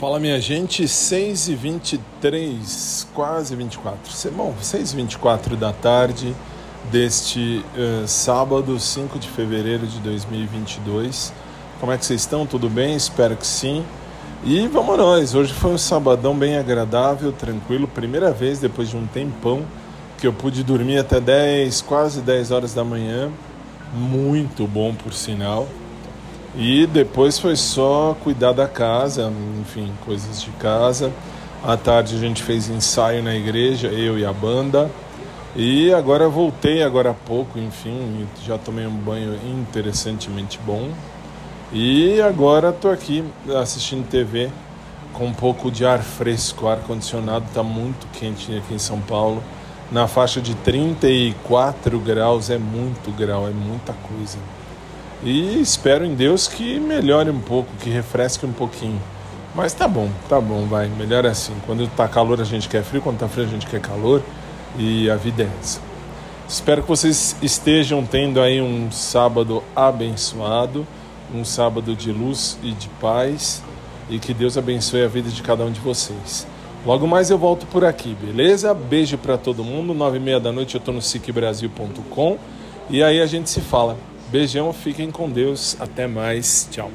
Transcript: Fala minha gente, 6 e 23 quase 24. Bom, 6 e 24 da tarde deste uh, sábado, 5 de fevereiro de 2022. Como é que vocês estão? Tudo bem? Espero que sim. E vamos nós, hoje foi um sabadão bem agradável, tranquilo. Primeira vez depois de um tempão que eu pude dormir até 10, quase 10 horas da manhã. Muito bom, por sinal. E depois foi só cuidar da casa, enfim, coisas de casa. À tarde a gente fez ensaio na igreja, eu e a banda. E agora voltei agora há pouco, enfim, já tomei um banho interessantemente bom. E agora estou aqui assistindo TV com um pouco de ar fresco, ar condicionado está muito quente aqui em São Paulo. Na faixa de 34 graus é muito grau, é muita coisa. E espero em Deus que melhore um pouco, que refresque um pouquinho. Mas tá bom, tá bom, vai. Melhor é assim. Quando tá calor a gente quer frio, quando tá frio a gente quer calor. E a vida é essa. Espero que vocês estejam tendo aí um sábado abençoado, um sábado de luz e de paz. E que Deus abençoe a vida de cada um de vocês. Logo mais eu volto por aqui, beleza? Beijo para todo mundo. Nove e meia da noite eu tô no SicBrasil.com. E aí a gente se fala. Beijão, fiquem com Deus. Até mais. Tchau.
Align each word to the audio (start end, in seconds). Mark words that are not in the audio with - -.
Fala 0.00 0.20
minha 0.20 0.40
gente, 0.40 0.86
6 0.86 1.48
e 1.48 1.54
23 1.56 3.08
quase 3.12 3.56
24. 3.56 4.30
Bom, 4.30 4.54
6 4.60 4.92
e 4.92 4.96
24 4.96 5.56
da 5.56 5.72
tarde 5.72 6.36
deste 6.88 7.64
uh, 7.76 8.06
sábado, 8.06 8.78
5 8.78 9.18
de 9.18 9.26
fevereiro 9.26 9.88
de 9.88 9.98
2022. 9.98 11.32
Como 11.80 11.90
é 11.90 11.98
que 11.98 12.06
vocês 12.06 12.20
estão? 12.20 12.46
Tudo 12.46 12.70
bem? 12.70 12.94
Espero 12.94 13.36
que 13.36 13.44
sim. 13.44 13.84
E 14.44 14.68
vamos 14.68 14.96
nós, 14.96 15.34
hoje 15.34 15.52
foi 15.52 15.72
um 15.72 15.78
sabadão 15.78 16.32
bem 16.38 16.56
agradável, 16.56 17.32
tranquilo. 17.32 17.88
Primeira 17.88 18.30
vez 18.30 18.60
depois 18.60 18.88
de 18.88 18.96
um 18.96 19.04
tempão 19.04 19.66
que 20.16 20.28
eu 20.28 20.32
pude 20.32 20.62
dormir 20.62 20.98
até 20.98 21.18
10, 21.18 21.82
quase 21.82 22.20
10 22.20 22.52
horas 22.52 22.72
da 22.72 22.84
manhã. 22.84 23.32
Muito 23.92 24.64
bom, 24.64 24.94
por 24.94 25.12
sinal. 25.12 25.66
E 26.60 26.88
depois 26.88 27.38
foi 27.38 27.54
só 27.54 28.16
cuidar 28.24 28.50
da 28.50 28.66
casa, 28.66 29.32
enfim, 29.60 29.92
coisas 30.04 30.42
de 30.42 30.50
casa. 30.52 31.12
À 31.64 31.76
tarde 31.76 32.16
a 32.16 32.18
gente 32.18 32.42
fez 32.42 32.68
ensaio 32.68 33.22
na 33.22 33.32
igreja, 33.32 33.86
eu 33.86 34.18
e 34.18 34.26
a 34.26 34.32
banda. 34.32 34.90
E 35.54 35.92
agora 35.94 36.28
voltei 36.28 36.82
agora 36.82 37.10
há 37.10 37.14
pouco, 37.14 37.60
enfim, 37.60 38.26
já 38.44 38.58
tomei 38.58 38.88
um 38.88 38.96
banho 38.96 39.38
interessantemente 39.46 40.58
bom. 40.66 40.90
E 41.72 42.20
agora 42.20 42.70
estou 42.70 42.90
aqui 42.90 43.24
assistindo 43.56 44.08
TV 44.08 44.50
com 45.12 45.26
um 45.26 45.32
pouco 45.32 45.70
de 45.70 45.86
ar 45.86 46.00
fresco, 46.00 46.66
ar 46.66 46.78
condicionado 46.78 47.44
está 47.46 47.62
muito 47.62 48.08
quente 48.18 48.56
aqui 48.56 48.74
em 48.74 48.78
São 48.80 49.00
Paulo. 49.00 49.44
Na 49.92 50.08
faixa 50.08 50.40
de 50.40 50.56
34 50.56 52.00
graus 52.00 52.50
é 52.50 52.58
muito 52.58 53.16
grau, 53.16 53.46
é 53.46 53.52
muita 53.52 53.92
coisa. 53.92 54.38
E 55.22 55.60
espero 55.60 56.04
em 56.04 56.14
Deus 56.14 56.46
que 56.46 56.78
melhore 56.78 57.30
um 57.30 57.40
pouco, 57.40 57.68
que 57.80 57.90
refresque 57.90 58.46
um 58.46 58.52
pouquinho. 58.52 59.00
Mas 59.54 59.72
tá 59.72 59.88
bom, 59.88 60.08
tá 60.28 60.40
bom, 60.40 60.66
vai. 60.66 60.88
Melhor 60.88 61.24
é 61.24 61.30
assim. 61.30 61.52
Quando 61.66 61.88
tá 61.88 62.06
calor 62.06 62.40
a 62.40 62.44
gente 62.44 62.68
quer 62.68 62.84
frio, 62.84 63.02
quando 63.02 63.18
tá 63.18 63.28
frio 63.28 63.44
a 63.44 63.48
gente 63.48 63.66
quer 63.66 63.80
calor. 63.80 64.22
E 64.78 65.10
a 65.10 65.16
vida 65.16 65.42
é 65.42 65.50
essa. 65.60 65.80
Espero 66.48 66.82
que 66.82 66.88
vocês 66.88 67.36
estejam 67.42 68.04
tendo 68.06 68.40
aí 68.40 68.60
um 68.60 68.90
sábado 68.92 69.62
abençoado, 69.74 70.86
um 71.34 71.44
sábado 71.44 71.96
de 71.96 72.12
luz 72.12 72.56
e 72.62 72.70
de 72.70 72.88
paz. 73.00 73.62
E 74.08 74.18
que 74.18 74.32
Deus 74.32 74.56
abençoe 74.56 75.02
a 75.02 75.08
vida 75.08 75.28
de 75.28 75.42
cada 75.42 75.64
um 75.64 75.72
de 75.72 75.80
vocês. 75.80 76.46
Logo 76.86 77.06
mais 77.06 77.28
eu 77.28 77.36
volto 77.36 77.66
por 77.66 77.84
aqui, 77.84 78.14
beleza? 78.14 78.72
Beijo 78.72 79.18
para 79.18 79.36
todo 79.36 79.64
mundo. 79.64 79.92
Nove 79.92 80.18
e 80.18 80.20
meia 80.20 80.38
da 80.38 80.52
noite 80.52 80.76
eu 80.76 80.80
tô 80.80 80.92
no 80.92 81.02
SicBrasil.com. 81.02 82.38
E 82.88 83.02
aí 83.02 83.20
a 83.20 83.26
gente 83.26 83.50
se 83.50 83.60
fala. 83.60 83.96
Beijão, 84.30 84.72
fiquem 84.72 85.10
com 85.10 85.28
Deus. 85.28 85.76
Até 85.80 86.06
mais. 86.06 86.68
Tchau. 86.70 86.90